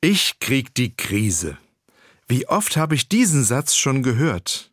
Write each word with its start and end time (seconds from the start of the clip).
Ich 0.00 0.38
krieg 0.38 0.72
die 0.74 0.94
Krise. 0.94 1.58
Wie 2.28 2.46
oft 2.46 2.76
habe 2.76 2.94
ich 2.94 3.08
diesen 3.08 3.42
Satz 3.42 3.74
schon 3.74 4.04
gehört? 4.04 4.70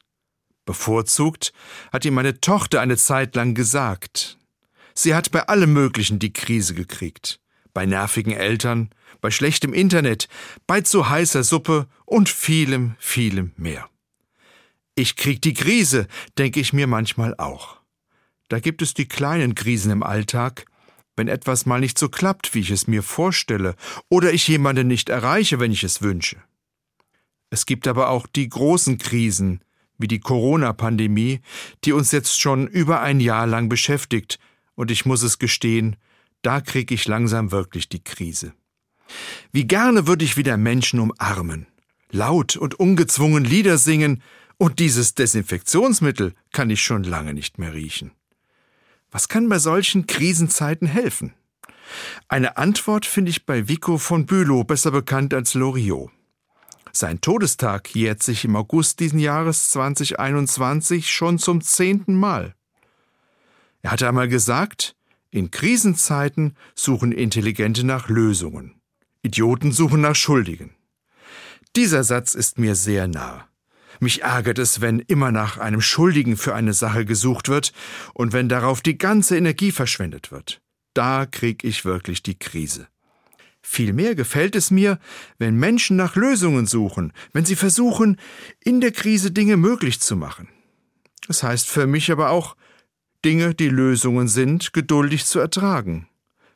Bevorzugt 0.66 1.52
hat 1.92 2.06
ihm 2.06 2.14
meine 2.14 2.42
Tochter 2.42 2.80
eine 2.80 2.96
Zeit 2.96 3.36
lang 3.36 3.56
gesagt. 3.56 4.38
Sie 4.94 5.16
hat 5.16 5.32
bei 5.32 5.48
allem 5.48 5.74
Möglichen 5.74 6.20
die 6.20 6.32
Krise 6.32 6.76
gekriegt. 6.76 7.40
Bei 7.74 7.88
nervigen 7.88 8.34
Eltern, 8.34 8.92
bei 9.20 9.32
schlechtem 9.32 9.74
Internet, 9.74 10.28
bei 10.68 10.82
zu 10.82 11.10
heißer 11.10 11.44
Suppe 11.44 11.88
und 12.06 12.30
vielem, 12.30 12.96
vielem 13.00 13.52
mehr. 13.58 13.90
Ich 14.94 15.16
krieg 15.16 15.42
die 15.42 15.56
Krise, 15.56 16.08
denke 16.38 16.60
ich 16.60 16.72
mir 16.72 16.86
manchmal 16.86 17.34
auch. 17.40 17.78
Da 18.48 18.60
gibt 18.60 18.84
es 18.84 18.94
die 18.94 19.08
kleinen 19.08 19.56
Krisen 19.56 19.92
im 19.92 20.04
Alltag, 20.04 20.68
wenn 21.16 21.28
etwas 21.28 21.66
mal 21.66 21.80
nicht 21.80 21.98
so 21.98 22.10
klappt, 22.10 22.54
wie 22.54 22.60
ich 22.60 22.72
es 22.72 22.88
mir 22.88 23.04
vorstelle, 23.04 23.76
oder 24.10 24.34
ich 24.34 24.48
jemanden 24.48 24.88
nicht 24.88 25.10
erreiche, 25.10 25.60
wenn 25.60 25.72
ich 25.72 25.84
es 25.84 26.02
wünsche. 26.02 26.38
Es 27.50 27.66
gibt 27.66 27.88
aber 27.88 28.10
auch 28.10 28.28
die 28.28 28.50
großen 28.50 28.98
Krisen, 28.98 29.64
wie 29.98 30.08
die 30.08 30.20
Corona-Pandemie, 30.20 31.40
die 31.84 31.94
uns 31.94 32.12
jetzt 32.12 32.40
schon 32.40 32.68
über 32.68 33.02
ein 33.02 33.20
Jahr 33.20 33.48
lang 33.48 33.70
beschäftigt, 33.70 34.40
und 34.76 34.92
ich 34.92 35.06
muss 35.06 35.22
es 35.22 35.40
gestehen, 35.40 35.96
da 36.42 36.60
krieg 36.60 36.92
ich 36.92 37.08
langsam 37.08 37.52
wirklich 37.52 37.88
die 37.88 38.04
Krise. 38.04 38.54
Wie 39.52 39.66
gerne 39.66 40.08
würde 40.08 40.26
ich 40.26 40.36
wieder 40.36 40.58
Menschen 40.58 41.00
umarmen, 41.00 41.68
laut 42.12 42.58
und 42.58 42.76
ungezwungen 42.76 43.46
Lieder 43.46 43.78
singen, 43.78 44.22
und 44.58 44.80
dieses 44.80 45.16
Desinfektionsmittel 45.16 46.34
kann 46.52 46.70
ich 46.70 46.82
schon 46.82 47.04
lange 47.04 47.34
nicht 47.34 47.58
mehr 47.58 47.74
riechen. 47.74 48.12
Was 49.12 49.28
kann 49.28 49.50
bei 49.50 49.60
solchen 49.60 50.08
Krisenzeiten 50.08 50.88
helfen? 50.88 51.34
Eine 52.28 52.58
Antwort 52.58 53.06
finde 53.06 53.32
ich 53.32 53.46
bei 53.46 53.68
Vico 53.68 53.98
von 53.98 54.26
Bülow, 54.26 54.64
besser 54.64 54.92
bekannt 54.92 55.34
als 55.34 55.54
Loriot. 55.54 56.12
Sein 56.92 57.20
Todestag 57.20 57.94
jährt 57.94 58.24
sich 58.24 58.46
im 58.46 58.56
August 58.56 59.00
diesen 59.02 59.20
Jahres 59.20 59.70
2021 59.72 61.12
schon 61.12 61.38
zum 61.40 61.62
zehnten 61.62 62.16
Mal. 62.16 62.56
Er 63.82 63.92
hatte 63.92 64.08
einmal 64.08 64.30
gesagt, 64.30 64.96
in 65.30 65.52
Krisenzeiten 65.52 66.56
suchen 66.74 67.12
Intelligente 67.12 67.86
nach 67.86 68.08
Lösungen. 68.08 68.80
Idioten 69.22 69.74
suchen 69.74 70.02
nach 70.02 70.16
Schuldigen. 70.16 70.74
Dieser 71.76 72.06
Satz 72.06 72.34
ist 72.34 72.58
mir 72.58 72.76
sehr 72.76 73.08
nah. 73.08 73.48
Mich 74.00 74.24
ärgert 74.24 74.60
es, 74.60 74.82
wenn 74.82 75.00
immer 75.00 75.32
nach 75.32 75.58
einem 75.58 75.82
Schuldigen 75.82 76.38
für 76.38 76.54
eine 76.54 76.74
Sache 76.74 77.06
gesucht 77.06 77.50
wird 77.50 77.74
und 78.14 78.34
wenn 78.34 78.50
darauf 78.50 78.82
die 78.82 78.98
ganze 78.98 79.38
Energie 79.38 79.72
verschwendet 79.72 80.32
wird. 80.32 80.62
Da 80.94 81.26
krieg 81.26 81.64
ich 81.64 81.86
wirklich 81.86 82.24
die 82.24 82.38
Krise. 82.40 82.88
Vielmehr 83.62 84.14
gefällt 84.14 84.56
es 84.56 84.70
mir, 84.70 85.00
wenn 85.40 85.56
Menschen 85.56 85.98
nach 85.98 86.16
Lösungen 86.16 86.68
suchen, 86.68 87.14
wenn 87.34 87.46
sie 87.46 87.56
versuchen, 87.56 88.18
in 88.60 88.80
der 88.80 88.92
Krise 88.92 89.32
Dinge 89.32 89.58
möglich 89.58 90.00
zu 90.00 90.16
machen. 90.16 90.48
Das 91.28 91.42
heißt 91.42 91.68
für 91.68 91.88
mich 91.88 92.12
aber 92.12 92.30
auch, 92.30 92.56
Dinge, 93.26 93.56
die 93.56 93.70
Lösungen 93.70 94.28
sind, 94.28 94.72
geduldig 94.72 95.26
zu 95.26 95.40
ertragen. 95.40 96.08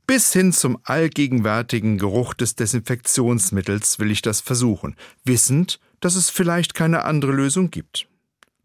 Bis 0.09 0.33
hin 0.33 0.51
zum 0.51 0.79
allgegenwärtigen 0.85 1.99
Geruch 1.99 2.33
des 2.33 2.55
Desinfektionsmittels 2.55 3.99
will 3.99 4.09
ich 4.09 4.23
das 4.23 4.41
versuchen, 4.41 4.95
wissend, 5.23 5.79
dass 5.99 6.15
es 6.15 6.31
vielleicht 6.31 6.73
keine 6.73 7.05
andere 7.05 7.31
Lösung 7.31 7.69
gibt. 7.69 8.07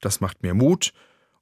Das 0.00 0.22
macht 0.22 0.42
mir 0.42 0.54
Mut 0.54 0.94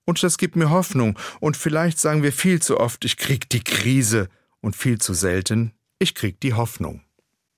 und 0.04 0.20
das 0.24 0.38
gibt 0.38 0.56
mir 0.56 0.70
Hoffnung 0.70 1.16
und 1.38 1.56
vielleicht 1.56 2.00
sagen 2.00 2.24
wir 2.24 2.32
viel 2.32 2.60
zu 2.60 2.80
oft, 2.80 3.04
ich 3.04 3.16
krieg 3.16 3.48
die 3.50 3.62
Krise 3.62 4.28
und 4.60 4.74
viel 4.74 4.98
zu 4.98 5.14
selten, 5.14 5.70
ich 6.00 6.16
krieg 6.16 6.40
die 6.40 6.54
Hoffnung. 6.54 7.02